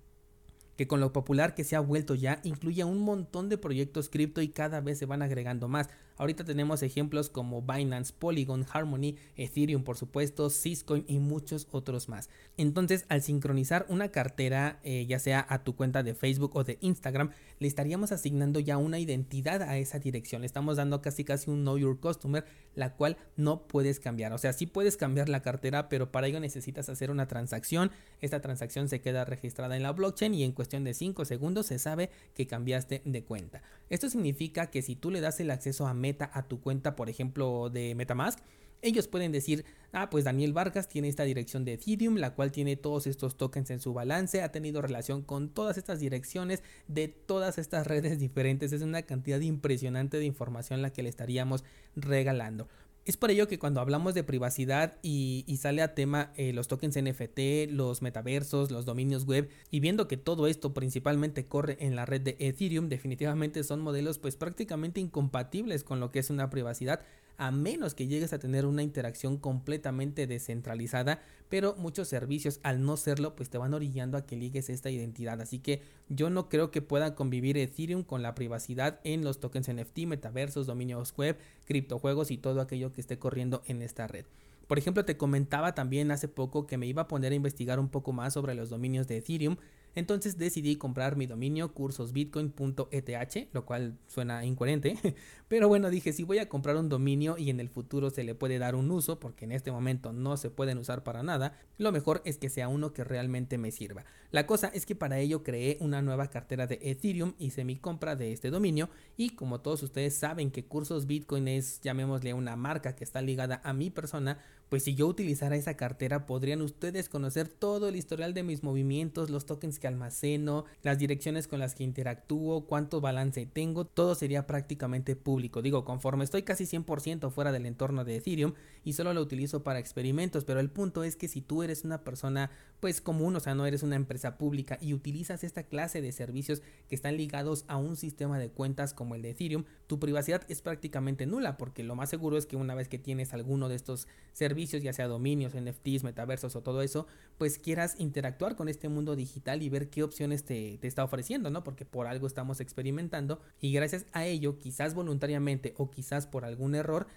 que 0.77 0.87
con 0.87 1.01
lo 1.01 1.11
popular 1.11 1.55
que 1.55 1.65
se 1.65 1.75
ha 1.75 1.81
vuelto 1.81 2.15
ya 2.15 2.41
incluye 2.45 2.85
un 2.85 2.99
montón 2.99 3.49
de 3.49 3.57
proyectos 3.57 4.11
cripto 4.11 4.43
y 4.43 4.49
cada 4.49 4.83
vez 4.83 4.99
se 4.99 5.07
van 5.07 5.23
agregando 5.23 5.69
más. 5.69 5.89
Ahorita 6.17 6.45
tenemos 6.45 6.83
ejemplos 6.83 7.29
como 7.29 7.63
Binance, 7.63 8.13
Polygon, 8.19 8.67
Harmony, 8.73 9.17
Ethereum 9.37 9.85
por 9.85 9.97
supuesto, 9.97 10.51
Syscoin 10.51 11.05
y 11.09 11.19
muchos 11.19 11.69
otros 11.71 12.09
más. 12.09 12.29
Entonces 12.57 13.05
al 13.09 13.23
sincronizar 13.23 13.87
una 13.89 14.11
cartera 14.11 14.81
eh, 14.83 15.07
ya 15.07 15.19
sea 15.19 15.47
a 15.49 15.63
tu 15.63 15.77
cuenta 15.77 16.03
de 16.03 16.15
Facebook 16.15 16.57
o 16.57 16.65
de 16.65 16.79
Instagram, 16.81 17.31
le 17.59 17.69
estaríamos 17.69 18.13
asignando 18.13 18.61
ya 18.61 18.77
una 18.77 18.99
identidad 18.99 19.63
a 19.63 19.79
esa 19.79 19.99
dirección. 19.99 20.43
Le 20.43 20.47
estamos 20.47 20.77
dando 20.77 21.01
casi 21.03 21.25
casi 21.25 21.51
un 21.51 21.63
Know 21.63 21.79
Your 21.79 21.99
Customer, 22.01 22.45
la 22.75 22.95
cual 22.95 23.17
no 23.37 23.67
puedes 23.67 24.01
cambiar. 24.01 24.33
O 24.33 24.39
sea, 24.39 24.53
sí 24.53 24.67
puedes 24.67 24.97
cambiar 24.97 25.29
la 25.29 25.43
cartera, 25.43 25.89
pero 25.89 26.13
para 26.13 26.27
ello 26.27 26.41
necesitas 26.41 26.89
hacer 26.89 27.11
una 27.11 27.27
transacción. 27.27 27.91
Esta 28.21 28.41
transacción 28.41 28.89
se 28.89 29.01
queda 29.01 29.25
registrada 29.25 29.77
en 29.77 29.83
la 29.83 29.93
blockchain 29.93 30.35
y 30.35 30.45
en 30.45 30.53
cuestión 30.53 30.85
de 30.85 30.95
5 30.95 31.25
segundos 31.25 31.67
se 31.67 31.79
sabe 31.79 32.11
que 32.35 32.47
cambiaste 32.47 33.03
de 33.05 33.25
cuenta. 33.25 33.63
Esto 33.91 34.09
significa 34.09 34.67
que 34.67 34.83
si 34.83 34.97
tú 34.97 35.11
le 35.11 35.21
das 35.21 35.41
el 35.41 35.51
acceso 35.51 35.87
a 35.87 35.95
Meta 36.07 36.31
a 36.33 36.47
tu 36.47 36.61
cuenta, 36.61 36.95
por 36.95 37.11
ejemplo, 37.11 37.69
de 37.69 37.97
Metamask, 37.97 38.39
ellos 38.83 39.09
pueden 39.09 39.33
decir, 39.33 39.65
ah, 39.93 40.11
pues 40.11 40.25
Daniel 40.25 40.53
Vargas 40.53 40.89
tiene 40.89 41.09
esta 41.09 41.25
dirección 41.25 41.65
de 41.65 41.73
Ethereum, 41.73 42.17
la 42.17 42.35
cual 42.35 42.53
tiene 42.53 42.77
todos 42.77 43.07
estos 43.07 43.37
tokens 43.37 43.71
en 43.71 43.81
su 43.81 43.93
balance, 43.93 44.43
ha 44.43 44.53
tenido 44.53 44.83
relación 44.83 45.23
con 45.23 45.49
todas 45.49 45.79
estas 45.79 45.99
direcciones 45.99 46.63
de 46.87 47.09
todas 47.09 47.59
estas 47.59 47.87
redes 47.87 48.19
diferentes. 48.21 48.73
Es 48.73 48.83
una 48.83 49.03
cantidad 49.03 49.41
impresionante 49.41 50.19
de 50.19 50.25
información 50.25 50.83
la 50.83 50.93
que 50.93 51.03
le 51.03 51.09
estaríamos 51.09 51.65
regalando. 51.97 52.69
Es 53.07 53.17
por 53.17 53.31
ello 53.31 53.47
que 53.47 53.61
cuando 53.61 53.81
hablamos 53.81 54.15
de 54.15 54.25
privacidad 54.25 54.99
y, 55.01 55.45
sale 55.61 55.81
a 55.81 55.95
tema 55.95 56.33
eh, 56.35 56.53
los 56.53 56.67
tokens 56.67 57.01
NFT, 57.01 57.71
los 57.71 58.03
metaversos, 58.03 58.73
los 58.73 58.85
dominios 58.85 59.27
web, 59.27 59.49
y 59.71 59.79
viendo 59.79 60.09
que 60.09 60.17
todo 60.17 60.49
esto 60.49 60.75
principalmente 60.75 61.47
corre 61.47 61.77
en 61.79 61.95
la 61.95 62.05
red 62.05 62.21
de 62.21 62.37
Ethereum, 62.41 62.89
definitivamente 62.89 63.63
son 63.63 63.81
modelos 63.81 64.19
pues 64.19 64.35
prácticamente 64.35 65.01
incompatibles 65.01 65.85
con 65.85 66.01
lo 66.01 66.11
que 66.11 66.19
es 66.19 66.31
una 66.31 66.51
privacidad 66.51 67.01
a 67.39 67.51
menos 67.51 67.95
que 67.95 68.07
llegues 68.07 68.33
a 68.33 68.39
tener 68.39 68.67
una 68.67 68.83
interacción 68.83 69.37
completamente 69.37 70.27
descentralizada, 70.27 71.21
pero 71.49 71.75
muchos 71.77 72.09
servicios 72.09 72.61
al 72.63 72.85
no 72.85 72.97
serlo 72.97 73.37
pues 73.37 73.51
te 73.51 73.59
van 73.59 73.75
orillando 73.75 74.17
a 74.19 74.27
que 74.27 74.37
ligues 74.37 74.71
esta 74.71 74.91
identidad, 74.91 75.41
así 75.41 75.59
que 75.59 75.83
yo 76.09 76.31
no 76.31 76.49
creo 76.49 76.71
que 76.71 76.83
pueda 76.83 77.15
convivir 77.15 77.57
Ethereum 77.57 78.03
con 78.03 78.23
la 78.23 78.35
privacidad 78.35 79.01
en 79.05 79.25
los 79.25 79.41
tokens 79.41 79.69
NFT, 79.69 79.99
metaversos, 80.07 80.67
dominios 80.67 81.15
web, 81.17 81.37
criptojuegos 81.65 82.31
y 82.31 82.39
todo 82.39 82.61
aquello 82.61 82.93
que 82.93 83.01
esté 83.01 83.19
corriendo 83.19 83.63
en 83.67 83.83
esta 83.83 84.07
red. 84.07 84.25
Por 84.67 84.79
ejemplo, 84.79 85.05
te 85.05 85.17
comentaba 85.17 85.75
también 85.75 86.11
hace 86.11 86.27
poco 86.27 86.67
que 86.67 86.77
me 86.77 86.87
iba 86.87 87.03
a 87.03 87.09
poner 87.09 87.33
a 87.33 87.37
investigar 87.37 87.79
un 87.79 87.89
poco 87.89 88.13
más 88.13 88.35
sobre 88.35 88.55
los 88.55 88.69
dominios 88.69 89.07
de 89.07 89.19
Ethereum 89.19 89.57
entonces 89.97 90.39
decidí 90.39 90.77
comprar 90.77 91.17
mi 91.17 91.27
dominio 91.27 91.75
cursosbitcoin.eth, 91.75 93.49
lo 93.53 93.67
cual 93.67 93.99
suena 94.07 94.45
incoherente, 94.45 94.95
pero 95.49 95.67
bueno, 95.67 95.91
dije, 95.91 96.13
si 96.13 96.23
voy 96.23 96.39
a 96.39 96.49
comprar 96.49 96.77
un 96.77 96.89
dominio 96.89 97.37
y 97.39 97.51
en 97.51 97.59
el 97.59 97.69
futuro 97.69 98.11
se 98.11 98.23
le 98.23 98.35
puede 98.35 98.59
dar 98.59 98.77
un 98.77 98.91
uso, 98.91 99.19
porque 99.19 99.47
en 99.47 99.53
este 99.53 99.73
momento 99.73 100.13
no 100.13 100.37
se 100.37 100.51
pueden 100.51 100.79
usar 100.79 101.03
para 101.03 101.23
nada, 101.23 101.59
lo 101.79 101.91
mejor 101.91 102.23
es 102.25 102.39
que 102.39 102.51
sea 102.51 102.69
uno 102.69 102.93
que 102.93 103.03
realmente 103.03 103.59
me 103.59 103.73
sirva. 103.73 104.05
La 104.31 104.47
cosa 104.47 104.69
es 104.69 104.87
que 104.87 104.95
para 104.95 105.19
ello 105.19 105.43
creé 105.43 105.79
una 105.81 106.03
nueva 106.03 106.29
cartera 106.29 106.67
de 106.67 106.79
Ethereum, 106.83 107.35
hice 107.39 107.65
mi 107.65 107.77
compra 107.77 108.17
de 108.17 108.33
este 108.33 108.51
dominio 108.51 108.91
y 109.17 109.31
como 109.31 109.61
todos 109.61 109.83
ustedes 109.83 110.15
saben 110.15 110.51
que 110.51 110.67
Cursos 110.67 111.07
Bitcoin 111.07 111.49
es, 111.49 111.81
llamémosle 111.81 112.35
una 112.35 112.55
marca 112.55 112.95
que 112.95 113.05
está 113.05 113.23
ligada 113.23 113.61
a 113.65 113.73
mi 113.73 113.91
persona, 113.91 114.39
pues 114.69 114.83
si 114.85 114.95
yo 114.95 115.07
utilizara 115.07 115.57
esa 115.57 115.77
cartera 115.77 116.27
podrían 116.27 116.63
ustedes 116.63 117.09
conocer 117.09 117.49
todo 117.49 117.89
el 117.89 117.97
historial 117.97 118.35
de 118.35 118.43
mis 118.43 118.63
movimientos, 118.63 119.31
los 119.31 119.47
tokens 119.47 119.79
que 119.79 119.87
almaceno, 119.87 120.65
las 120.83 120.99
direcciones 120.99 121.49
con 121.49 121.61
las 121.61 121.75
que 121.75 121.85
interactúo, 121.85 122.67
cuánto 122.67 123.01
balance 123.01 123.47
tengo, 123.47 123.85
todo 123.85 124.15
sería 124.15 124.47
prácticamente 124.47 125.17
público. 125.17 125.63
Digo, 125.63 125.85
conforme 125.85 126.25
estoy 126.25 126.43
casi 126.43 126.65
100% 126.65 127.31
fuera 127.31 127.53
del 127.53 127.67
entorno 127.67 128.05
de 128.05 128.17
Ethereum 128.17 128.55
y 128.87 128.93
solo 128.93 129.13
lo 129.13 129.21
utilizo 129.21 129.65
para 129.65 129.81
experimentos, 129.81 130.45
pero 130.45 130.61
el 130.61 130.71
punto 130.71 131.03
es 131.03 131.17
que 131.17 131.27
si 131.27 131.41
tú 131.41 131.65
eres 131.65 131.83
una 131.83 132.05
persona 132.05 132.53
pues 132.79 133.01
común, 133.01 133.35
o 133.35 133.41
sea, 133.41 133.57
no 133.57 133.67
eres 133.67 133.83
una 133.83 133.97
empresa 133.97 134.39
pública 134.39 134.79
y 134.81 134.95
utilizas 134.95 135.43
esta 135.43 135.65
clase 135.65 136.01
de 136.01 136.13
servicios 136.13 136.63
que 136.89 136.95
están 136.95 137.17
ligados 137.17 137.65
a 137.67 137.79
un 137.79 137.97
sistema 137.97 138.39
de 138.39 138.49
cuentas 138.49 138.95
como 138.95 139.17
el 139.17 139.23
de 139.23 139.31
Ethereum, 139.31 139.65
tu 139.89 139.99
privacidad 139.99 140.45
es 140.49 140.63
prácticamente 140.63 141.27
nula 141.27 141.57
porque 141.57 141.83
lo 141.83 141.97
más 141.97 142.11
seguro 142.11 142.39
es 142.39 142.47
que 142.47 142.55
una 142.55 142.77
vez 142.77 142.87
que 142.89 142.97
tienes 142.97 143.35
alguno 143.35 143.69
de 143.69 143.75
estos 143.75 144.07
servicios 144.33 144.85
ya 144.85 144.93
sea 144.93 145.09
dominios, 145.09 145.55
NFTs, 145.57 146.05
metaversos 146.05 146.55
o 146.55 146.63
todo 146.63 146.81
eso, 146.81 147.09
pues 147.39 147.59
quieras 147.59 147.97
interactuar 147.99 148.55
con 148.55 148.69
este 148.69 148.89
mundo 148.89 149.17
digital 149.17 149.65
y 149.65 149.69
ver 149.69 149.91
qué 149.91 150.05
opciones 150.05 150.45
te, 150.45 150.79
te 150.79 150.87
está 150.87 151.03
ofreciendo, 151.03 151.51
¿no? 151.51 151.65
Porque 151.65 151.85
por 151.85 152.07
algo 152.07 152.29
estamos 152.29 152.61
experimentando 152.61 153.41
y 153.61 153.73
gracias 153.73 154.07
a 154.13 154.27
ello, 154.27 154.59
quizás 154.59 154.95
voluntariamente 154.95 155.75
o 155.77 155.91
quizás 155.91 156.29
por 156.29 156.45
algún 156.45 156.77
error, 156.77 157.09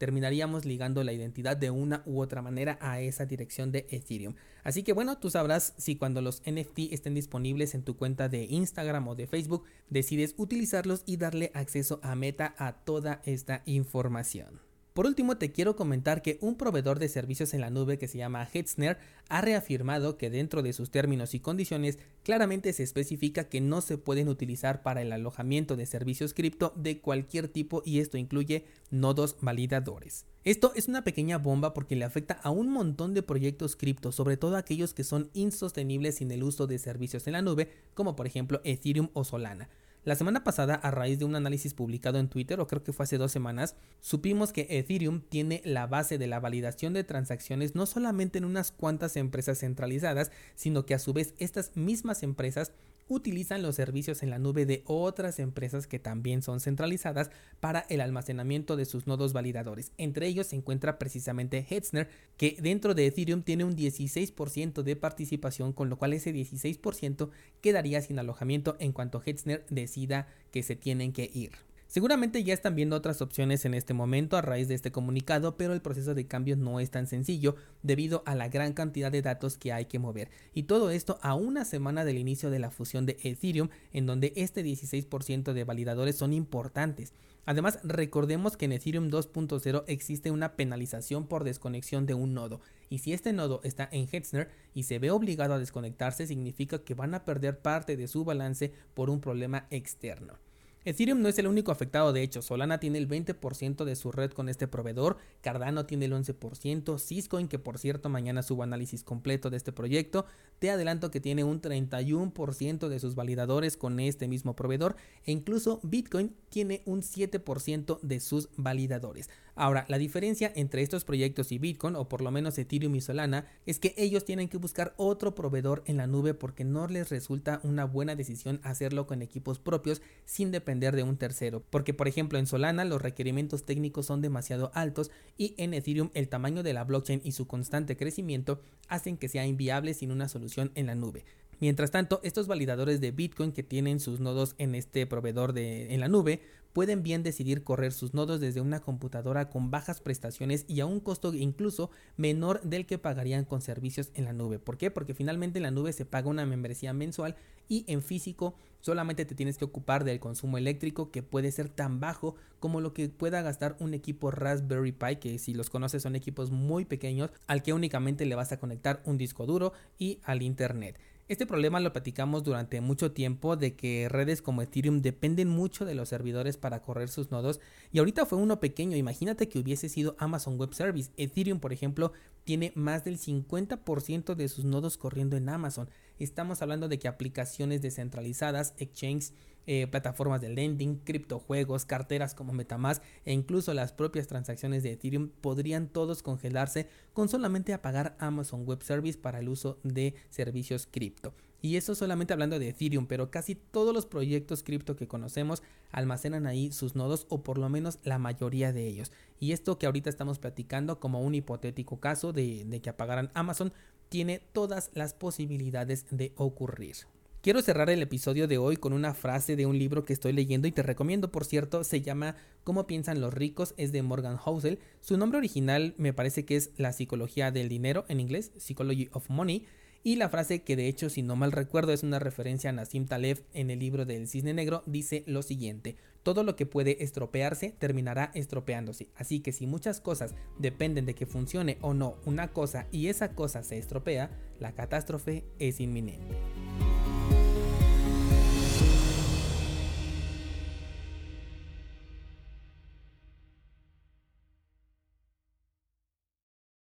terminaríamos 0.00 0.64
ligando 0.64 1.04
la 1.04 1.12
identidad 1.12 1.58
de 1.58 1.70
una 1.70 2.02
u 2.06 2.22
otra 2.22 2.40
manera 2.40 2.78
a 2.80 3.02
esa 3.02 3.26
dirección 3.26 3.70
de 3.70 3.86
Ethereum. 3.90 4.34
Así 4.64 4.82
que 4.82 4.94
bueno, 4.94 5.18
tú 5.18 5.28
sabrás 5.28 5.74
si 5.76 5.96
cuando 5.96 6.22
los 6.22 6.40
NFT 6.50 6.90
estén 6.90 7.12
disponibles 7.12 7.74
en 7.74 7.82
tu 7.82 7.98
cuenta 7.98 8.30
de 8.30 8.44
Instagram 8.44 9.06
o 9.08 9.14
de 9.14 9.26
Facebook 9.26 9.64
decides 9.90 10.34
utilizarlos 10.38 11.02
y 11.04 11.18
darle 11.18 11.50
acceso 11.52 12.00
a 12.02 12.14
Meta 12.14 12.54
a 12.56 12.72
toda 12.72 13.20
esta 13.26 13.62
información. 13.66 14.69
Por 15.00 15.06
último, 15.06 15.38
te 15.38 15.50
quiero 15.50 15.76
comentar 15.76 16.20
que 16.20 16.36
un 16.42 16.56
proveedor 16.56 16.98
de 16.98 17.08
servicios 17.08 17.54
en 17.54 17.62
la 17.62 17.70
nube 17.70 17.96
que 17.96 18.06
se 18.06 18.18
llama 18.18 18.46
Hetzner 18.52 18.98
ha 19.30 19.40
reafirmado 19.40 20.18
que 20.18 20.28
dentro 20.28 20.62
de 20.62 20.74
sus 20.74 20.90
términos 20.90 21.32
y 21.32 21.40
condiciones 21.40 21.98
claramente 22.22 22.70
se 22.74 22.82
especifica 22.82 23.48
que 23.48 23.62
no 23.62 23.80
se 23.80 23.96
pueden 23.96 24.28
utilizar 24.28 24.82
para 24.82 25.00
el 25.00 25.10
alojamiento 25.12 25.74
de 25.74 25.86
servicios 25.86 26.34
cripto 26.34 26.74
de 26.76 27.00
cualquier 27.00 27.48
tipo 27.48 27.80
y 27.82 28.00
esto 28.00 28.18
incluye 28.18 28.66
nodos 28.90 29.38
validadores. 29.40 30.26
Esto 30.44 30.72
es 30.76 30.86
una 30.86 31.02
pequeña 31.02 31.38
bomba 31.38 31.72
porque 31.72 31.96
le 31.96 32.04
afecta 32.04 32.34
a 32.34 32.50
un 32.50 32.68
montón 32.68 33.14
de 33.14 33.22
proyectos 33.22 33.76
cripto, 33.76 34.12
sobre 34.12 34.36
todo 34.36 34.58
aquellos 34.58 34.92
que 34.92 35.04
son 35.04 35.30
insostenibles 35.32 36.16
sin 36.16 36.30
el 36.30 36.42
uso 36.42 36.66
de 36.66 36.78
servicios 36.78 37.26
en 37.26 37.32
la 37.32 37.40
nube, 37.40 37.70
como 37.94 38.16
por 38.16 38.26
ejemplo 38.26 38.60
Ethereum 38.64 39.08
o 39.14 39.24
Solana. 39.24 39.70
La 40.02 40.14
semana 40.14 40.44
pasada, 40.44 40.76
a 40.76 40.90
raíz 40.90 41.18
de 41.18 41.26
un 41.26 41.36
análisis 41.36 41.74
publicado 41.74 42.18
en 42.18 42.28
Twitter, 42.28 42.58
o 42.58 42.66
creo 42.66 42.82
que 42.82 42.94
fue 42.94 43.04
hace 43.04 43.18
dos 43.18 43.32
semanas, 43.32 43.76
supimos 44.00 44.50
que 44.50 44.66
Ethereum 44.70 45.20
tiene 45.20 45.60
la 45.62 45.86
base 45.86 46.16
de 46.16 46.26
la 46.26 46.40
validación 46.40 46.94
de 46.94 47.04
transacciones 47.04 47.74
no 47.74 47.84
solamente 47.84 48.38
en 48.38 48.46
unas 48.46 48.72
cuantas 48.72 49.16
empresas 49.16 49.58
centralizadas, 49.58 50.32
sino 50.54 50.86
que 50.86 50.94
a 50.94 50.98
su 50.98 51.12
vez 51.12 51.34
estas 51.36 51.76
mismas 51.76 52.22
empresas 52.22 52.72
utilizan 53.10 53.60
los 53.60 53.74
servicios 53.74 54.22
en 54.22 54.30
la 54.30 54.38
nube 54.38 54.64
de 54.64 54.82
otras 54.86 55.40
empresas 55.40 55.86
que 55.86 55.98
también 55.98 56.42
son 56.42 56.60
centralizadas 56.60 57.30
para 57.58 57.84
el 57.88 58.00
almacenamiento 58.00 58.76
de 58.76 58.84
sus 58.84 59.06
nodos 59.06 59.32
validadores. 59.32 59.92
Entre 59.98 60.28
ellos 60.28 60.46
se 60.46 60.56
encuentra 60.56 60.98
precisamente 60.98 61.66
Hetzner, 61.68 62.08
que 62.36 62.56
dentro 62.62 62.94
de 62.94 63.06
Ethereum 63.06 63.42
tiene 63.42 63.64
un 63.64 63.76
16% 63.76 64.82
de 64.82 64.96
participación, 64.96 65.72
con 65.72 65.90
lo 65.90 65.98
cual 65.98 66.12
ese 66.12 66.32
16% 66.32 67.30
quedaría 67.60 68.00
sin 68.00 68.18
alojamiento 68.18 68.76
en 68.78 68.92
cuanto 68.92 69.20
Hetzner 69.24 69.66
decida 69.68 70.28
que 70.52 70.62
se 70.62 70.76
tienen 70.76 71.12
que 71.12 71.28
ir. 71.34 71.69
Seguramente 71.90 72.44
ya 72.44 72.54
están 72.54 72.76
viendo 72.76 72.94
otras 72.94 73.20
opciones 73.20 73.64
en 73.64 73.74
este 73.74 73.94
momento 73.94 74.36
a 74.36 74.42
raíz 74.42 74.68
de 74.68 74.76
este 74.76 74.92
comunicado, 74.92 75.56
pero 75.56 75.72
el 75.72 75.82
proceso 75.82 76.14
de 76.14 76.24
cambio 76.24 76.54
no 76.54 76.78
es 76.78 76.92
tan 76.92 77.08
sencillo 77.08 77.56
debido 77.82 78.22
a 78.26 78.36
la 78.36 78.48
gran 78.48 78.74
cantidad 78.74 79.10
de 79.10 79.22
datos 79.22 79.58
que 79.58 79.72
hay 79.72 79.86
que 79.86 79.98
mover. 79.98 80.30
Y 80.54 80.62
todo 80.62 80.92
esto 80.92 81.18
a 81.20 81.34
una 81.34 81.64
semana 81.64 82.04
del 82.04 82.18
inicio 82.18 82.48
de 82.48 82.60
la 82.60 82.70
fusión 82.70 83.06
de 83.06 83.16
Ethereum, 83.24 83.70
en 83.92 84.06
donde 84.06 84.32
este 84.36 84.64
16% 84.64 85.52
de 85.52 85.64
validadores 85.64 86.14
son 86.14 86.32
importantes. 86.32 87.12
Además, 87.44 87.80
recordemos 87.82 88.56
que 88.56 88.66
en 88.66 88.72
Ethereum 88.72 89.10
2.0 89.10 89.82
existe 89.88 90.30
una 90.30 90.54
penalización 90.54 91.26
por 91.26 91.42
desconexión 91.42 92.06
de 92.06 92.14
un 92.14 92.34
nodo, 92.34 92.60
y 92.88 92.98
si 92.98 93.12
este 93.12 93.32
nodo 93.32 93.62
está 93.64 93.88
en 93.90 94.08
Hetzner 94.12 94.48
y 94.74 94.84
se 94.84 95.00
ve 95.00 95.10
obligado 95.10 95.54
a 95.54 95.58
desconectarse, 95.58 96.28
significa 96.28 96.84
que 96.84 96.94
van 96.94 97.14
a 97.14 97.24
perder 97.24 97.58
parte 97.58 97.96
de 97.96 98.06
su 98.06 98.24
balance 98.24 98.72
por 98.94 99.10
un 99.10 99.20
problema 99.20 99.66
externo. 99.70 100.38
Ethereum 100.84 101.20
no 101.20 101.28
es 101.28 101.38
el 101.38 101.46
único 101.46 101.72
afectado, 101.72 102.14
de 102.14 102.22
hecho, 102.22 102.40
Solana 102.40 102.80
tiene 102.80 102.96
el 102.96 103.06
20% 103.06 103.84
de 103.84 103.96
su 103.96 104.12
red 104.12 104.30
con 104.30 104.48
este 104.48 104.66
proveedor, 104.66 105.18
Cardano 105.42 105.84
tiene 105.84 106.06
el 106.06 106.12
11%, 106.14 106.98
Syscoin, 106.98 107.48
que 107.48 107.58
por 107.58 107.78
cierto 107.78 108.08
mañana 108.08 108.42
subo 108.42 108.62
análisis 108.62 109.04
completo 109.04 109.50
de 109.50 109.58
este 109.58 109.72
proyecto, 109.72 110.24
te 110.58 110.70
adelanto 110.70 111.10
que 111.10 111.20
tiene 111.20 111.44
un 111.44 111.60
31% 111.60 112.88
de 112.88 112.98
sus 112.98 113.14
validadores 113.14 113.76
con 113.76 114.00
este 114.00 114.26
mismo 114.26 114.56
proveedor, 114.56 114.96
e 115.26 115.32
incluso 115.32 115.80
Bitcoin 115.82 116.34
tiene 116.48 116.82
un 116.86 117.02
7% 117.02 118.00
de 118.00 118.20
sus 118.20 118.48
validadores. 118.56 119.28
Ahora, 119.60 119.84
la 119.88 119.98
diferencia 119.98 120.50
entre 120.56 120.80
estos 120.80 121.04
proyectos 121.04 121.52
y 121.52 121.58
Bitcoin, 121.58 121.94
o 121.94 122.08
por 122.08 122.22
lo 122.22 122.30
menos 122.30 122.56
Ethereum 122.56 122.94
y 122.94 123.02
Solana, 123.02 123.44
es 123.66 123.78
que 123.78 123.94
ellos 123.98 124.24
tienen 124.24 124.48
que 124.48 124.56
buscar 124.56 124.94
otro 124.96 125.34
proveedor 125.34 125.82
en 125.84 125.98
la 125.98 126.06
nube 126.06 126.32
porque 126.32 126.64
no 126.64 126.88
les 126.88 127.10
resulta 127.10 127.60
una 127.62 127.84
buena 127.84 128.16
decisión 128.16 128.60
hacerlo 128.62 129.06
con 129.06 129.20
equipos 129.20 129.58
propios 129.58 130.00
sin 130.24 130.50
depender 130.50 130.96
de 130.96 131.02
un 131.02 131.18
tercero. 131.18 131.62
Porque, 131.68 131.92
por 131.92 132.08
ejemplo, 132.08 132.38
en 132.38 132.46
Solana 132.46 132.86
los 132.86 133.02
requerimientos 133.02 133.66
técnicos 133.66 134.06
son 134.06 134.22
demasiado 134.22 134.70
altos 134.72 135.10
y 135.36 135.52
en 135.58 135.74
Ethereum 135.74 136.08
el 136.14 136.30
tamaño 136.30 136.62
de 136.62 136.72
la 136.72 136.84
blockchain 136.84 137.20
y 137.22 137.32
su 137.32 137.46
constante 137.46 137.98
crecimiento 137.98 138.62
hacen 138.88 139.18
que 139.18 139.28
sea 139.28 139.44
inviable 139.44 139.92
sin 139.92 140.10
una 140.10 140.30
solución 140.30 140.72
en 140.74 140.86
la 140.86 140.94
nube. 140.94 141.26
Mientras 141.60 141.90
tanto, 141.90 142.20
estos 142.22 142.46
validadores 142.46 143.02
de 143.02 143.10
Bitcoin 143.10 143.52
que 143.52 143.62
tienen 143.62 144.00
sus 144.00 144.18
nodos 144.18 144.54
en 144.56 144.74
este 144.74 145.06
proveedor 145.06 145.52
de, 145.52 145.92
en 145.92 146.00
la 146.00 146.08
nube 146.08 146.40
pueden 146.72 147.02
bien 147.02 147.22
decidir 147.22 147.64
correr 147.64 147.92
sus 147.92 148.14
nodos 148.14 148.40
desde 148.40 148.60
una 148.60 148.80
computadora 148.80 149.50
con 149.50 149.70
bajas 149.70 150.00
prestaciones 150.00 150.64
y 150.68 150.80
a 150.80 150.86
un 150.86 151.00
costo 151.00 151.34
incluso 151.34 151.90
menor 152.16 152.62
del 152.62 152.86
que 152.86 152.96
pagarían 152.96 153.44
con 153.44 153.60
servicios 153.60 154.10
en 154.14 154.24
la 154.24 154.32
nube. 154.32 154.58
¿Por 154.58 154.78
qué? 154.78 154.90
Porque 154.90 155.14
finalmente 155.14 155.58
en 155.58 155.64
la 155.64 155.70
nube 155.70 155.92
se 155.92 156.06
paga 156.06 156.30
una 156.30 156.46
membresía 156.46 156.92
mensual 156.92 157.36
y 157.68 157.84
en 157.88 158.02
físico 158.02 158.54
solamente 158.80 159.26
te 159.26 159.34
tienes 159.34 159.58
que 159.58 159.64
ocupar 159.64 160.04
del 160.04 160.20
consumo 160.20 160.56
eléctrico 160.56 161.10
que 161.10 161.22
puede 161.22 161.52
ser 161.52 161.68
tan 161.68 162.00
bajo 162.00 162.36
como 162.58 162.80
lo 162.80 162.94
que 162.94 163.08
pueda 163.08 163.42
gastar 163.42 163.76
un 163.80 163.92
equipo 163.92 164.30
Raspberry 164.30 164.92
Pi 164.92 165.16
que 165.16 165.38
si 165.38 165.52
los 165.52 165.68
conoces 165.68 166.02
son 166.02 166.16
equipos 166.16 166.50
muy 166.50 166.84
pequeños 166.84 167.30
al 167.46 167.62
que 167.62 167.72
únicamente 167.72 168.24
le 168.24 168.34
vas 168.34 168.52
a 168.52 168.58
conectar 168.58 169.02
un 169.04 169.18
disco 169.18 169.44
duro 169.44 169.72
y 169.98 170.20
al 170.24 170.42
internet. 170.42 170.98
Este 171.30 171.46
problema 171.46 171.78
lo 171.78 171.92
platicamos 171.92 172.42
durante 172.42 172.80
mucho 172.80 173.12
tiempo 173.12 173.54
de 173.54 173.76
que 173.76 174.08
redes 174.08 174.42
como 174.42 174.62
Ethereum 174.62 175.00
dependen 175.00 175.46
mucho 175.46 175.84
de 175.84 175.94
los 175.94 176.08
servidores 176.08 176.56
para 176.56 176.82
correr 176.82 177.08
sus 177.08 177.30
nodos 177.30 177.60
y 177.92 178.00
ahorita 178.00 178.26
fue 178.26 178.36
uno 178.36 178.58
pequeño, 178.58 178.96
imagínate 178.96 179.48
que 179.48 179.60
hubiese 179.60 179.88
sido 179.88 180.16
Amazon 180.18 180.58
Web 180.58 180.74
Service. 180.74 181.12
Ethereum, 181.16 181.60
por 181.60 181.72
ejemplo, 181.72 182.10
tiene 182.42 182.72
más 182.74 183.04
del 183.04 183.16
50% 183.16 184.34
de 184.34 184.48
sus 184.48 184.64
nodos 184.64 184.96
corriendo 184.98 185.36
en 185.36 185.48
Amazon. 185.48 185.88
Estamos 186.18 186.62
hablando 186.62 186.88
de 186.88 186.98
que 186.98 187.06
aplicaciones 187.06 187.80
descentralizadas, 187.80 188.74
exchanges, 188.78 189.32
eh, 189.66 189.86
plataformas 189.86 190.40
de 190.40 190.48
lending, 190.48 190.96
criptojuegos, 190.96 191.84
carteras 191.84 192.34
como 192.34 192.52
Metamask 192.52 193.02
e 193.24 193.32
incluso 193.32 193.74
las 193.74 193.92
propias 193.92 194.26
transacciones 194.26 194.82
de 194.82 194.92
Ethereum 194.92 195.28
podrían 195.40 195.88
todos 195.88 196.22
congelarse 196.22 196.88
con 197.12 197.28
solamente 197.28 197.72
apagar 197.72 198.16
Amazon 198.18 198.64
Web 198.64 198.82
Service 198.82 199.18
para 199.18 199.40
el 199.40 199.48
uso 199.48 199.78
de 199.82 200.14
servicios 200.30 200.86
cripto. 200.90 201.34
Y 201.62 201.76
eso 201.76 201.94
solamente 201.94 202.32
hablando 202.32 202.58
de 202.58 202.70
Ethereum, 202.70 203.06
pero 203.06 203.30
casi 203.30 203.54
todos 203.54 203.94
los 203.94 204.06
proyectos 204.06 204.62
cripto 204.62 204.96
que 204.96 205.08
conocemos 205.08 205.62
almacenan 205.90 206.46
ahí 206.46 206.72
sus 206.72 206.94
nodos 206.94 207.26
o 207.28 207.42
por 207.42 207.58
lo 207.58 207.68
menos 207.68 207.98
la 208.02 208.18
mayoría 208.18 208.72
de 208.72 208.86
ellos. 208.86 209.12
Y 209.38 209.52
esto 209.52 209.78
que 209.78 209.86
ahorita 209.86 210.08
estamos 210.08 210.38
platicando 210.38 211.00
como 211.00 211.20
un 211.20 211.34
hipotético 211.34 212.00
caso 212.00 212.32
de, 212.32 212.64
de 212.64 212.80
que 212.80 212.90
apagaran 212.90 213.30
Amazon 213.34 213.72
tiene 214.08 214.40
todas 214.52 214.90
las 214.94 215.12
posibilidades 215.14 216.06
de 216.10 216.32
ocurrir. 216.36 216.96
Quiero 217.42 217.62
cerrar 217.62 217.88
el 217.88 218.02
episodio 218.02 218.46
de 218.48 218.58
hoy 218.58 218.76
con 218.76 218.92
una 218.92 219.14
frase 219.14 219.56
de 219.56 219.64
un 219.64 219.78
libro 219.78 220.04
que 220.04 220.12
estoy 220.12 220.34
leyendo 220.34 220.68
y 220.68 220.72
te 220.72 220.82
recomiendo, 220.82 221.32
por 221.32 221.46
cierto, 221.46 221.84
se 221.84 222.02
llama 222.02 222.36
Cómo 222.64 222.86
piensan 222.86 223.22
los 223.22 223.32
ricos, 223.32 223.72
es 223.78 223.92
de 223.92 224.02
Morgan 224.02 224.36
Housel. 224.36 224.78
Su 225.00 225.16
nombre 225.16 225.38
original 225.38 225.94
me 225.96 226.12
parece 226.12 226.44
que 226.44 226.56
es 226.56 226.70
La 226.76 226.92
psicología 226.92 227.50
del 227.50 227.70
dinero 227.70 228.04
en 228.08 228.20
inglés, 228.20 228.52
Psychology 228.58 229.08
of 229.12 229.30
Money. 229.30 229.64
Y 230.02 230.16
la 230.16 230.28
frase 230.28 230.64
que 230.64 230.76
de 230.76 230.86
hecho, 230.86 231.08
si 231.08 231.22
no 231.22 231.34
mal 231.34 231.52
recuerdo, 231.52 231.94
es 231.94 232.02
una 232.02 232.18
referencia 232.18 232.68
a 232.68 232.72
Nassim 232.74 233.06
Taleb 233.06 233.42
en 233.54 233.70
el 233.70 233.78
libro 233.78 234.04
del 234.04 234.28
Cisne 234.28 234.52
Negro, 234.52 234.82
dice 234.84 235.24
lo 235.26 235.40
siguiente, 235.40 235.96
todo 236.22 236.44
lo 236.44 236.56
que 236.56 236.66
puede 236.66 237.02
estropearse 237.02 237.74
terminará 237.78 238.32
estropeándose, 238.34 239.08
así 239.16 239.40
que 239.40 239.52
si 239.52 239.66
muchas 239.66 240.02
cosas 240.02 240.34
dependen 240.58 241.06
de 241.06 241.14
que 241.14 241.24
funcione 241.24 241.78
o 241.80 241.94
no 241.94 242.16
una 242.26 242.48
cosa 242.48 242.86
y 242.92 243.08
esa 243.08 243.34
cosa 243.34 243.62
se 243.62 243.78
estropea, 243.78 244.30
la 244.58 244.74
catástrofe 244.74 245.44
es 245.58 245.80
inminente. 245.80 246.36